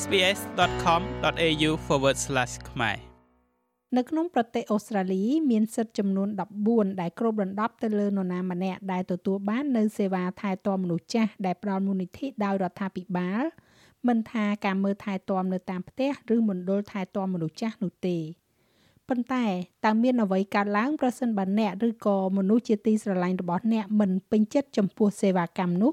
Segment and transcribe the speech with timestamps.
[0.00, 1.70] sbs.com.au/
[2.70, 2.96] ខ្មែរ
[3.96, 6.28] នៅក្នុងប្រទេសអូស្ត្រាលីមានសិទ្ធិចំនួន
[6.64, 13.42] 14ដែលគ្របដណ្ដប់ទៅលើនរណាម្នាក់ដែលទទួលបាននៅសេវាថែទាំមនុស្សចាស់ដែលផ្ដល់មូលនិធិដោយរដ្ឋាភិបាល
[14.08, 18.16] មិនថាការមើលថែទាំនៅតាមផ្ទះឬមណ្ឌលថែទាំមនុស្សចាស់នោះទេ
[19.08, 19.46] ប៉ុន្តែ
[19.84, 25.92] តើមានអ្វីកើតឡើងប្រសិនបើអ្នកឬក៏មនុស្សជាទីស្រឡាញ់របស់អ្នកមិនពេញចិត្តចំពោះសេវាកម្មនោះ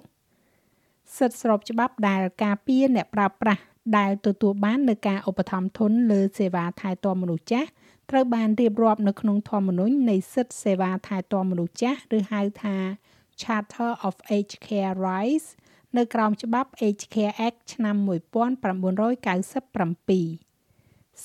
[1.18, 3.62] សិទ្ធិស្របច្បាប់ដែលការពារអ្នកប្រើប្រាស់
[3.98, 7.70] ដែលទទួលបាននៅការឧបត្ថម្ភធនលើសេវាថែទាំមនុស្សចាស់
[8.10, 12.78] ត្រូវបានរៀបរាប់នៅក្នុងធម្មនុញ្ញនៃសិទ្ធិសេវាថែទាំមនុស្សចាស់ឬហៅថា
[13.42, 15.48] Charter of Aged Care Rights
[15.98, 20.50] នៅក្រោមច្បាប់ Aged Care Act ឆ្នាំ1997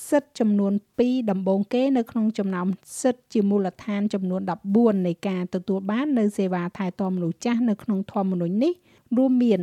[0.09, 2.67] សិទ្ធិចំនួន2ដំបូងគេនៅក្នុងចំណោម
[3.01, 4.41] សិទ្ធិជាមូលដ្ឋានចំនួន
[4.73, 8.73] 14នៃការទទួលបាននៅសេវាថែទាំមនុស្សចាស់នៅក្នុងធម្មនុញ្ញនេះ
[9.17, 9.61] រួមមាន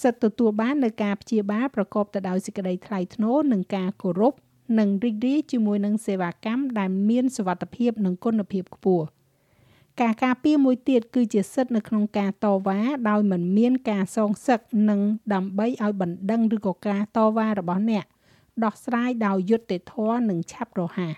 [0.00, 4.34] សិទ្ធិទទួលបាននៅការព្យាបាលប្រកបទៅដោយសេចក្តីថ្លៃថ្នូរនិងការគោរព
[4.78, 9.06] និងរីករាយជាមួយនឹងសេវាកម្មដែលមានសុវត្ថិភាពនិងគុណភាពខ្ពស់
[10.00, 15.00] ការការពារមួយទៀតគឺជាសិទ្ធិនៅក្នុងការតវ៉ាដោយមិនមានការសងសឹកនិង
[15.32, 18.04] ដើម្បីឲ្យបណ្ដឹងឬក៏ការតវ៉ារបស់អ្នក
[18.64, 21.14] ដោះស្រាយដោយយុត្តិធម៌និងឆាប់រហ័ស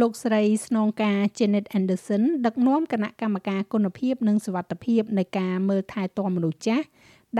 [0.00, 6.84] លោកស្រីស្នងការ Janet Anderson ដឹកនាំគណៈកម្មការគុណភាពនិងសុវត្ថិភាពនៃការមើលថែទាំមនុស្សចាស់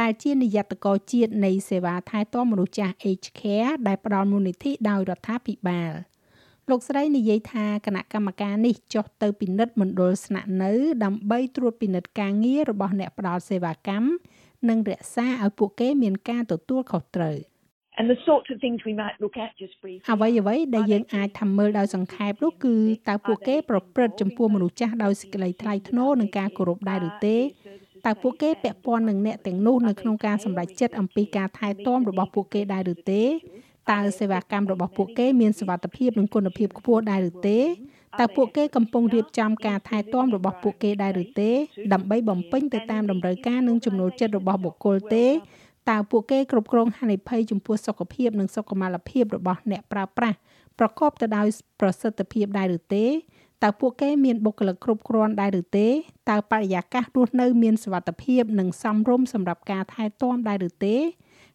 [0.01, 5.93] ដែលជានាយកតកជាតិនៃសេវាថែទាំមនុស្សចាស់ Aged Care ដែលផ្ដល់មូលនិធិដោយរដ្ឋាភិបាល
[6.71, 10.73] លោកស្រីនិយាយថាគណៈកម្មការនេះចុះទៅពិនិត្យមណ្ឌលស្នាក់នៅ
[11.05, 14.09] ដើម្បីត្រួតពិនិត្យការងាររបស់អ្នកផ្ដល់សេវាកម្ម
[14.69, 17.39] និងរក្សាឲ្យពួកគេមានការទទួលខុសត្រូវ
[18.01, 22.77] And the sorts of things we might look at just briefly អ្វីអ្វីដែលយើងអាចថាមើលដោយសង្ខេបនោះគឺ
[23.09, 27.37] តើពួកគេប្រព្រឹត្តចំពោះមនុស្សចាស់ដោយសេចក្តីថ្លៃថ្នូរនិងការគោរពដែរឬទេ
[28.05, 33.23] តើពួកគេពាក់ព័ន្ធនឹងអ្នកទាំងនោះនៅក្នុងការសម្រេចចិត្តអំពីការថែទាំរបស់ពួកគេដែរឬទេ
[33.91, 37.61] តើសេវាកម្មរបស់ពួកគេមានសុវត្ថិភាពនិងគុណភាពខ្ពស់ដែរឬទេ
[38.21, 41.51] តើពួកគេកំពុងរៀបចំការថែទាំរបស់ពួកគេដែរឬទេ
[41.93, 45.27] ដើម្បីបំពេញទៅតាមតម្រូវការនិងចំណូលចិត្តរបស់បុគ្គលទេ
[45.91, 50.37] តើពួកគេគ្រប់គ្រងហានិភ័យចំពោះសុខភាពនិងសុខុមាលភាពរបស់អ្នកប្រើប្រាស់
[50.79, 51.47] ប្រកបទៅដោយ
[51.81, 53.05] ប្រសិទ្ធភាពដែរឬទេ
[53.65, 55.89] តើពួកគេមានបុគ្គលិកគ្រប់គ្រាន់ដែរឬទេ
[56.31, 60.97] តើបរិយាកាសរស់នៅមានសុវត្ថិភាពនិងសមរម្យសម្រាប់ការថែទាំដែរឬទេ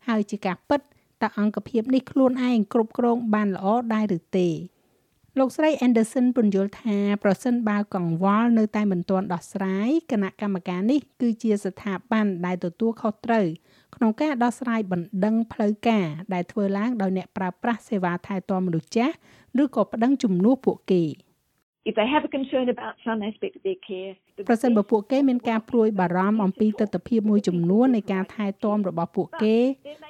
[0.08, 0.81] ហើយជាការពិត
[1.22, 4.47] តើអង្គភាពនេះខ្លួនឯងគ្រប់គ្រងបានល្អដែរឬទេ
[5.38, 13.46] លោកស្រី Anderson ពន្យល់ថាប្រសិនបើកង្វល់នៅតែមិនទាន់ដោះស្រាយគណៈកម្មការនេះគឺជាស្ថាប័នដែលទទួលខុសត្រូវ
[13.96, 19.14] ក្នុងការដោះស្រាយបណ្ដឹងផ្លូវការដែលធ្វើឡើងដោយអ្នកប្រើប្រាស់សេវាថែទាំមនុស្សចាស់
[19.64, 21.03] ឬក៏ប្តឹងជំនួសពួកគេ។
[24.50, 29.58] ប្រសិនបើពួកគេមានការព្រួយបារម្ភអំពីទស្សនវិជ្ជាមួយចំនួននៃការថែទាំរបស់ពួកគេ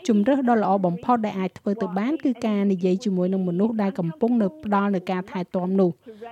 [0.08, 5.90] ជំរើសដ៏ល្អបំផុតដែលអាចធ្វើទៅបានគឺការនិយាយជាមួយនឹងមនុស្សដែលកំពុងនៅផ្ដល់នៅការថែទាំនោះ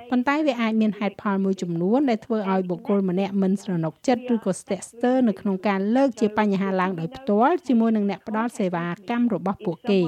[0.09, 10.02] ប៉ុន្តែវាអាចមានហេតុផលមួយចំនួនដែលធ្វើឲ្យបុគ្គលម្នាក់មិនស្រណុកចិត្តឬក៏ស្ទាក់ស្ទើរនៅក្នុងការលើកជាបញ្ហាឡើងដោយផ្ទាល់ជាមួយនឹងអ្នកផ្ដល់សេវាកម្មរបស់ពួកគេ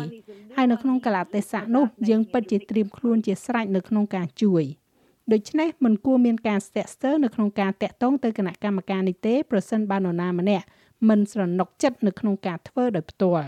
[0.56, 4.66] ហើយនៅក្នុងកលៈទេសៈនោះយើងពិតជាត្រៀមខ្លួនជាស្រេចនៅក្នុងការជួយ។
[5.34, 10.66] ដូច្នេះមិនគួរមានការស្ទាក់ស្ទើរនៅក្នុងការតាក់ទងទៅគណៈកម្មការនេះទេប្រសិនបើនរណាម្នាក់
[11.09, 13.47] មិនស្រណុកចិត្តនៅក្នុងការធ្វើដោយផ្ទាល់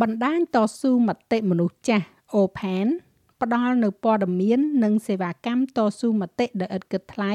[0.00, 2.86] បណ្ដាញតស៊ូមតិមនុស្សចាស់ Open
[3.42, 7.32] ផ្ដល់នៅព័ត៌មាន និងសេវាកម្មតស៊ូមតិដែលឥតគិតថ្លៃ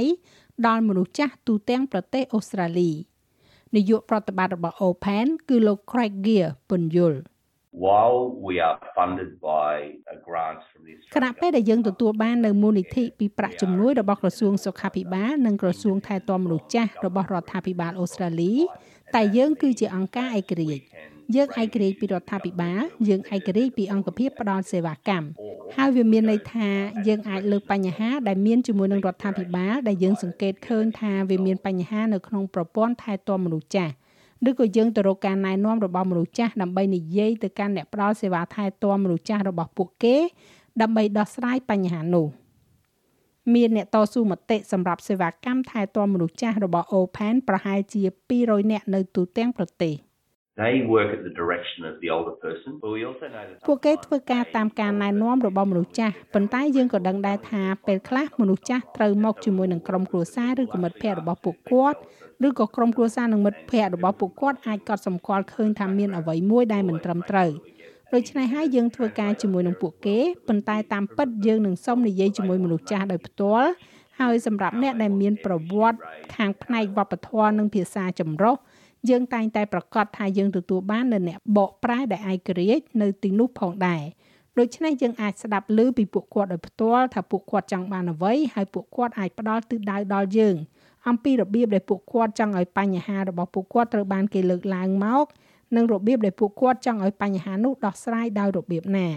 [0.68, 2.92] ដល់មនុស្សចាស់ទូទាំងប្រទេសអូស្ត្រាលី
[3.76, 7.20] នាយកប្រតិបត្តិរបស់ Open គឺលោក Craig Gear ពន្យល់
[7.86, 9.74] while we are funded by
[10.28, 18.54] grants from the គណៈពេលដែលយើងទទួលបាននៅមូលនិធិពីប្រាក់ជំនួយរបស់ក្រសួងសុខាភិបាលនិងក្រសួងថែទាំមនុស្សចាស់របស់រដ្ឋាភិបាលអូស្ត្រាលី
[19.16, 20.84] តែយើងគឺជាអង្គការឯករាជ្យ
[21.36, 25.28] យើងឯករាជ្យពីរដ្ឋាភិបាលយើងឯករាជ្យពីអង្គភាពផ្ដល់សេវាកម្ម
[25.76, 26.70] ហើយវាមានន័យថា
[27.08, 33.94] យើងអាចលើកបញ្ហាដែលមានជាមួយនឹងរដ្ឋាភិបាលដែលយើងសង្កេតឃើញថាវាមានបញ្ហានៅក្នុងប្រព័ន្ធថែទាំមនុស្សចាស់
[34.50, 40.16] ឬក៏យើងទៅរកការណែនាំរបស់មនុស្សចាស់ដើម្បីនិយាយទៅកាន់អ្នកផ្ដល់សេវាថែទាំមនុស្សចាស់របស់ពួកគេ
[40.82, 42.28] ដើម្បីដោះស្រាយបញ្ហានោះ
[43.56, 48.02] មានអ្នកតស៊ូមតិសម្រាប់សេវាកម្មថែទាំមនុស្សចាស់របស់ Open ប្រហែលជា
[48.38, 49.96] 200នាក់នៅទូទាំងប្រទេស
[50.64, 62.00] They work at the direction of the older person but we also know that ពួកគេធ្វើការតាមការណែនាំរបស់មនុស្សចាស់ប៉ុន្តែយើងក៏ដឹងដែរថាពេលខ្លះមនុស្សចាស់ត្រូវមកជាមួយនឹងក្រុមគ្រួសារឬក៏មិត្តភ័ក្តិរបស់ពួកគាត់
[62.46, 67.52] ឬក៏ក្រុមគ្រួសារនិងមិត្តភ័ក្តិរបស់ពួកគាត់អាចកត់សម្គាល់ឃើញថាមានអ្វីមួយដែលមិនត្រឹមត្រូវ
[68.14, 70.18] ដូច្នេះហើយយើងធ្វើការជាមួយនឹងពួកគេ
[70.48, 73.70] ប៉ុន្តែតាមពិតយើងនឹងសុំនិយាយជាមួយមនុស្សចាស់ដោយផ្ទាល់
[74.20, 76.00] ហើយសម្រាប់អ្នកដែលមានប្រវត្តិ
[76.36, 78.56] ខាងផ្នែកវប្បធម៌និងភាសាចម្រុះ
[79.10, 84.04] យើងតែងតែប្រកាសថាយើងទទួលបាននៅអ្នកបកប្រែដែលឯករាជ្យនៅទីនោះផងដែរ
[84.60, 90.56] ដូច្នេះយើងអាចស្ដាប់ឮពីពួកគាត់ដោយផ្ទាល់ថាពួកគាត់ចង់បានអ្វីហើយពួកគាត់អាចផ្ដល់ទិសដៅដល់យើង
[91.08, 95.26] អំពីរបៀបដែលពួកគាត់ចង់ឲ្យបញ្ហារបស់ពួកគាត់ត្រូវបានគេលើកឡើងមក
[95.76, 99.08] និងរបៀបដែលពួកគាត់ចង់ឲ្យបញ្ហានោះដោះស្រាយដោយរបៀបណា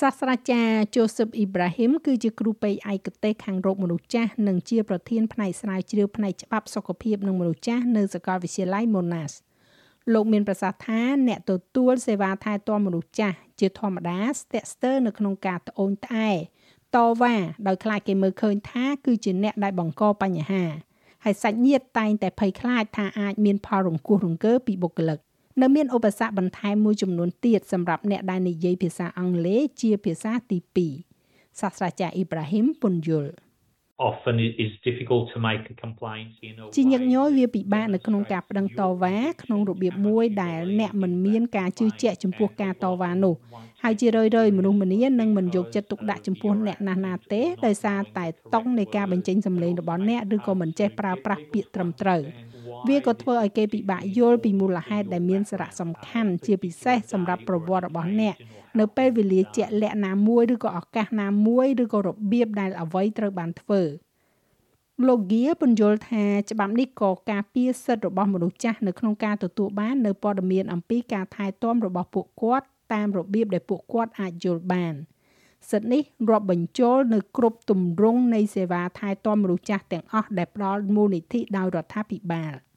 [0.00, 9.36] សាស្ត្រាចារ្យ Joseph Ibrahim គឺជាគ្រូពេទ្យឯកទេសខាងរោគមនុស្សចាស់និងជាប្រធានផ្នែកស្រាវជ្រាវផ្នែកច្បាប់សុខភាពនិងមនុស្សចាស់នៅសាកលវិទ្យាល័យ Monash
[10.12, 16.30] លោកមានប្រសាសន៍ថាអ្នកទទួលសេវាថែទាំមនុស្សចាស់ជាធម្មតាស្ទាក់ស្ទើរនៅក្នុងការត្អូញត្អែ
[16.96, 17.34] តវ៉ា
[17.66, 20.62] ដោយខ្លាចគេមើលឃើញថាគឺជាអ្នកដែលបង្កបញ្ហា
[21.24, 25.18] ហើយសាច់ញាតិតែងតែភ័យខ្លាចថាអាចមានផលរង្គោះរង្គើពីបុគ្គលិក
[25.60, 30.58] នៅមានឧបសគ្គបន្ថែមមួយចំនួនទៀតសម្រាប់អ្នកដែលនិយាយភាសាអង់គ្លេសជាភាសាទី
[31.12, 33.26] 2សាស្ត្រាចារ្យអ៊ីប្រាហ៊ីមពុនយុល
[33.98, 43.34] often is difficult to make a complaint in a ជាញឹកញយវាពិបាកនៅក្នុងការប្តឹងតវ៉ាក្នុងរបៀបមួយដែលអ្នកមិនមានការជឿជាក់ចំពោះការតវ៉ានោះ
[43.82, 52.22] ហើយជារឿយៗមនុស្សម្នានឹងមិនយកចិត្តទុកដាក់ចំពោះអ្នកណាស់ណាទេដោយសារតែតង់នៃការបញ្ចេញសម្លេងរបស់អ្នកឬក៏មិនចេះប្រើប្រាស់ពាក្យត្រឹមត្រូវ
[52.88, 58.34] វាក៏ធ្វើឲ្យគេពិបាកយល់ពីមូលហេតុដែលមានសារៈសំខាន់ជាពិសេសសម្រាប់ប្រវត្តិរបស់អ្នក
[58.80, 63.82] នៅពេលវេលាជាក់លាក់ណាមួយឬក៏ឱកាសណាមួយឬក៏របៀបដែលអ្វីត្រូវបានធ្វើ
[65.08, 74.94] លោកហ្គាពន្យល់ថាច្បាប់នេះក៏ការពារសិទ្ធិរបស់មនុស្សចាស់នៅក្នុងការទទួលបាននៅព័ត៌មានអំពីការថែទាំរបស់ពួកគាត់តាមរបៀបដែលពួកគាត់អាចយល់បាន
[75.70, 82.52] សិទ្ធិនេះរាប់បញ្ចូលនៅគ្រប់ទម្រង់នៃសេវាថែទាំមនុស្សចាស់ទាំងអស់ដែលផ្ដល់មូលនិធិដោយរដ្ឋាភិបាល។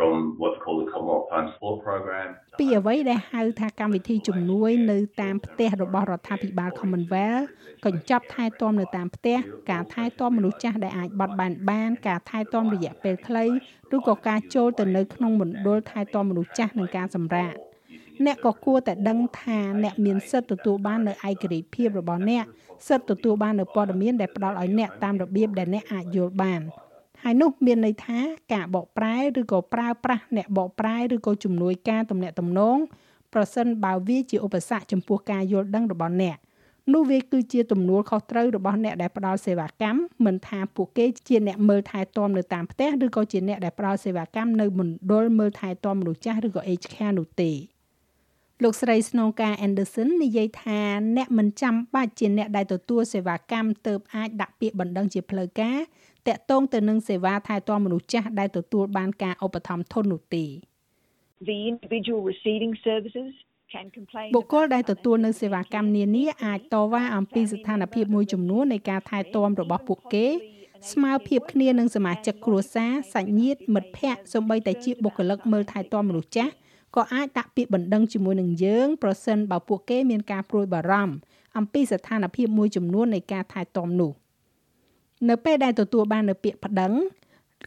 [0.00, 7.46] from what's called the Commonwealth Home Support Program ពីអ្វីដែលហៅថាកម្មវិធីជំនួយនៅតាមផ្ទះរបស់រដ្ឋាភិបាល Commonwealth
[7.86, 9.38] កញ្ចប់ថែទាំនៅតាមផ្ទះ
[9.70, 13.44] ការថែទាំមនុស្សចាស់ដែលអាចបត់បែនបានការថែទាំរយៈពេលខ្លី
[13.94, 17.54] ឬក៏ការចូលទៅនៅក្នុងមណ្ឌលថែទាំមនុស្សចាស់និងការសម្រាក
[18.26, 22.44] អ្នកក៏គួរតែដឹងថាអ្នកមានសិទ្ធិទទួលបាននៅឯករាជ្យភាពរបស់អ្នក
[22.88, 26.62] សិទ្ធិទទួលបាននៅព័ត៌មានដែលផ្ដល់ឲ្យអ្នកតាមរបៀបដែលអ្នកអាចយល់បាន
[27.22, 28.18] ហើយនោះមានន័យថា
[28.52, 32.78] ការបកប្រែឬក៏ប្រើប្រាស់អ្នកបកប្រែឬក៏ជំនួយការទំនាក់ទំនង
[33.34, 36.36] ប្រសិនបើវាជាឧបសគ្គចំពោះការយល់ដឹងរបស់អ្នក
[36.92, 47.52] នោះវាគឺជាទំនួលខុសត្រូវរបស់អ្នកដែលផ្ដល់សេវាកម្មមិនថាពួកគេជាអ្នកមើលថែទាំនៅតាមផ្ទះឬក៏ជាអ្នកដែលផ្ដល់សេវាកម្មនៅមណ្ឌលមើលថែទាំមនុស្សចាស់ឬក៏ aged care នោះទេ
[48.62, 50.80] លោកស្រីស្នងការ Anderson និយាយថា
[51.16, 55.78] អ្នកមិនចាំបាច់ជាអ្នកដែលទទួលសេវាកម្មទៅអាចដាក់ពាក្យបណ្ដឹងជាផ្លូវការ
[56.28, 60.44] តាក់ទងទៅនឹងសេវាថែទាំមនុស្សចាស់ដែលទទួលបានការឧបត្ថម្ភធននោះទេ
[61.50, 63.32] The individual receiving services
[64.34, 70.26] បុគ្គលដែលទទួលនៅសេវាកម្មនានាអាចតវ៉ាអំពីស្ថានភាពមួយចំនួននៃការថែទាំរបស់ពួកគេ
[70.92, 76.52] ស្មើភាពគ្នានឹងសមាជិកគ្រួសារសាច់ញាតិមិត្តភ័ក្តិសូម្បីតែជាបុគ្គលិកមើលថែទាំមនុស្សចាស់
[76.96, 81.14] ក៏អាចដាក់ពាក្យបណ្ដឹងជាមួយនឹងយើងប្រសិនបើពួកគេមានការព្រួយបារម្ភ
[81.58, 84.12] អំពីស្ថានភាពមួយចំនួននៃការថែទាំនោះ។
[85.29, 86.93] នៅពេលដែលទទួលបាននៅពាក្យប្តឹង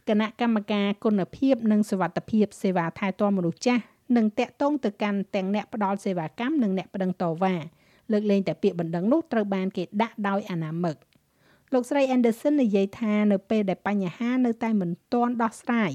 [0.09, 3.83] គណៈកម្មការគុណភាពនិងសวัสดิភាពសេវាថែទាំមនុស្សចាស់
[4.17, 7.55] នឹងតាក់ទងទៅកាន់ទាំងអ្នកផ្ដល់សេវាកម្មនិងអ្នកប្តឹងតវ៉ា
[8.11, 10.95] លើកលែងតែពាក្យបណ្ដឹងនោះត្រូវបានគេដាក់ដោយអនាមិក
[11.73, 15.91] លោកស្រី Anderson និយាយថានៅពេលដែលបញ្ហានៅតែមិនទាន់ដោះស្រាយ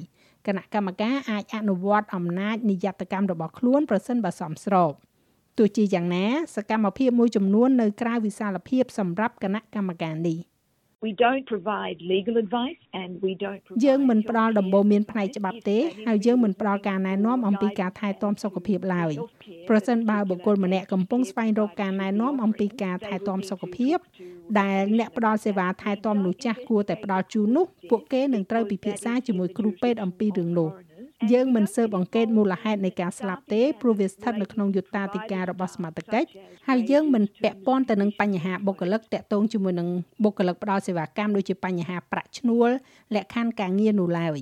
[0.46, 4.92] គណៈកម្មការអាចអនុវត្តអំណាចនិយត្តកម្មរបស់ខ្លួនប្រសិនបើសមស្រប
[5.58, 10.38] ទោះជាយ៉ាងណាសកម្មភាពមួយចំនួននៅក្រៅវិសាលភាពសម្រាប់គណៈកម្មការនេះ
[11.01, 15.77] we don't provide legal advice and we don't យើងមិនផ្ដល់ដំបូន្មានផ្នែកច្បាប់ទេ
[16.07, 19.11] ហើយយើងមិនផ្ដល់ការណែនាំអំពីការថែទាំសុខភាពឡើយ
[19.69, 23.97] ប្រសិនបើបុគ្គលម្នាក់កំពុងស្វែងរកការណែនាំអំពីការថែទាំសុខភាព
[24.59, 30.69] ដែលអ្នកផ្ដល់សេវាថែទាំមនុស្សចាស់គួរតែផ្ដល់ជូននោះពួកគេនឹងត្រូវពិភាក្សាជាមួយគ្រូពេទ្យអំពីរឿងនោះ
[31.33, 36.27] យើងមិនស៊ើបអង្កេតមូលហេតុនៃការស្លាប់ទេព្រោះវាស្ថិតនៅក្នុងយុត្តាធិការរបស់សមត្ថកិច្ច
[36.67, 39.89] ហើយយើងមិនពាក់ព័ន្ធទៅនឹងបញ្ហាបុគ្គលិកតាក់ទងជាមួយនឹង
[40.23, 42.69] បុគ្គលិកផ្ដល់សេវាកម្មដូចជាបញ្ហាប្រាក់ឈ្នួល
[43.15, 44.39] លក្ខខណ្ឌការងារនោះឡើយ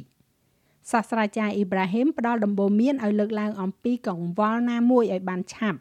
[0.92, 5.80] សាស្ត្រាចារ្យអ៊ីប្រាហ៊ីមផ្ដល់ដំបូន្មានឲ្យលើកឡើងអំពីកង្វល់ណាមួយឲ្យបានឆាប់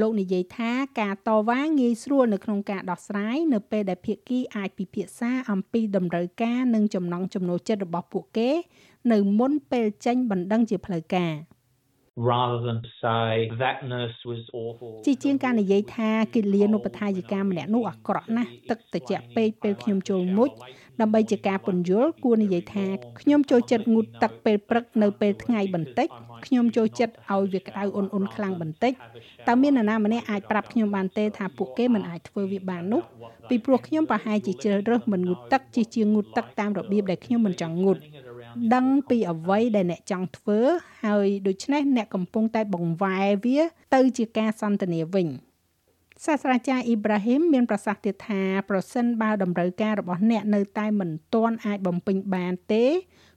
[0.00, 8.50] លោកនិយាយថាការតវ៉ាងាយស្រួលនៅក្នុងការដោះស្រាយនៅពេលដែលភាគីអាចពិភាក្សាអំពីតម្រូវការនិងចំណង់ចំណូលចិត្តរបស់ពួកគេ
[9.12, 11.34] នៅមុនពេលចេញបណ្ដឹងជាផ្លូវការ
[12.30, 20.50] rather than to say that nurse was awful ជាជាងការនិយាយថាគិលានុបដ្ឋាយិកាម្នាក់នោះអាក្រក់ណាស់ទឹកត្រជាក់ពេកពេលខ្ញុំចូលមុជ
[21.00, 22.86] ដើម្បីជាការពន្យល់គួរនិយាយថា
[23.20, 26.08] ខ្ញុំចូលចិត្តងូតទឹកពេលព្រឹកនៅពេលថ្ងៃបន្តិច
[26.46, 28.92] ខ្ញុំចូលចិត្តឲ្យវាក្តៅអ៊ុនអ៊ុនខ្លាំងបន្តិច
[29.48, 33.02] តើមាននរណាម្នាក់អាចប្រាប់ខ្ញុំបានទេថាពួកគេមិនអាចធ្វើវាបាននោះ
[33.48, 37.98] ពីព្រោះខ្ញុំប្រហែលជាជ្រើសរើសមិនងូតទឹកជាជាងងូតទឹកតាមរបៀបដែលខ្ញុំមិនចង់ងូត
[38.74, 40.58] ដឹងពីអ្វីដែលអ្នកចង់ធ្វើ
[41.04, 43.60] ហើយដូច្នេះអ្នកកំពុងតែបង្វែរវា
[43.94, 45.28] ទៅជាការសន្ទនាវិញ
[46.24, 52.84] សាស្ត្រាចារ្យអ៊ីប្រាហ៊ីមមានប្រសាសន៍ទៀតថាប្រសិនបើតម្រូវការរបស់អ្នកនៅតែមិនទាន់អាចបំពេញបានទេ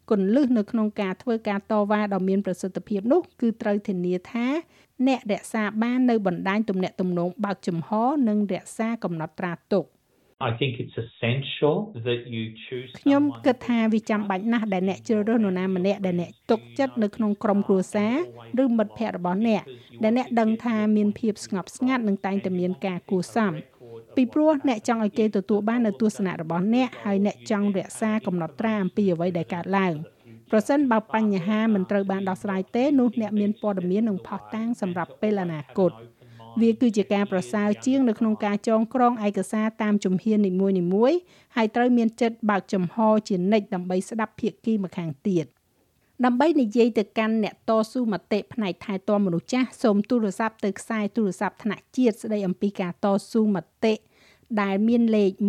[0.10, 4.48] គន្លឹះនៅក្នុងការធ្វើការតវ៉ាដ៏មានប្រសិទ្ធភាពនោះគឺត្រូវធានាថា
[5.08, 7.90] អ្នករក្សាបាននៅបណ្ដាញទំនាក់ទំនងបើកចំហ
[8.28, 9.86] និងរក្សាកំណត់ត្រាទុក
[10.41, 18.08] I think it's essential that you choose ខ្ញុំគិតថាវាចាំបាច់ណាស់ដែលអ្នកជ្រើសរើសនរណាម្នាក់ដែលអ្នកទុកចិត្តនៅក្នុងក្រុមគ្រួសា
[18.58, 19.63] រឬមិត្តភ័ក្តិរបស់អ្នក
[20.03, 23.53] ដែលអ្នកដឹងថាមានភាពស្ងប់ស្ងាត់និងតែងតែមានការគួរសម
[24.15, 29.93] ពីព្រោះអ្នកចង់ឲ្យគេទទួលបាននៅទស្សនៈរបស់អ្នកហើយអ្នកចង់រក្សាកំណត់ត្រាអំពីអ្វីដែលកើតឡើង
[30.51, 35.91] ប្រសិនបើបញ្ហាមិនត្រូវបានដោះស្រាយទេនោះអ្នកមានព័ត៌មាននិងផុសតាងសម្រាប់ពេលអនាគត
[36.62, 40.51] វាគឺជាការប្រសើរជាងនៅក្នុងការចងក្រងឯកសារតាមជំហាននី
[40.94, 41.18] មួយៗ
[41.56, 42.96] ហើយត្រូវមានចិត្តបើកចំហ
[43.27, 45.46] ជានិច្ចដើម្បីស្ដាប់ភាគីម្ខាងទៀត
[46.25, 53.94] ដើម្បីនិយាយទៅកាន់អ្នកតស៊ូមតិផ្នែកថែទាំមនុស្សចាស់សូមទូរស័ព្ទទៅខ្សែទូរស័ព្ទថ្នាក់ជាតិស្ដីអំពីការតស៊ូមតិ
[54.62, 55.44] ដែលមានលេខ1800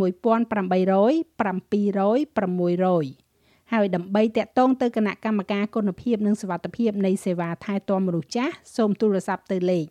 [1.40, 9.86] 700 600ហើយដើម្បីតាក់ទងទៅគណៈកម្មការគុណភាពនិងសវត្ថិភាពនៃសេវាថែទាំមនុស្សចាស់សូមទូរស័ព្ទទៅលេខ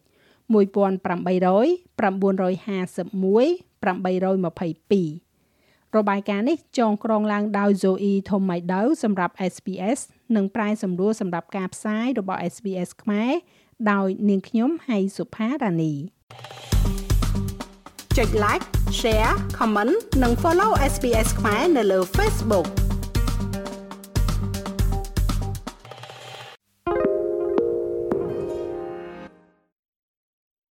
[0.49, 5.29] 1800 951 822
[5.97, 9.99] របាយការណ៍នេះចងក្រងឡើងដោយ Zoe Thomaido សម្រាប់ SPS
[10.35, 13.31] និងប្រែសម្រួលសម្រាប់ការផ្សាយរបស់ SBS ខ្មែរ
[13.91, 15.93] ដោយនាងខ្ញុំហៃសុផារ៉ានី
[18.17, 18.65] ចុច like
[18.99, 22.88] share comment និង follow SPS ខ្មែរនៅលើ Facebook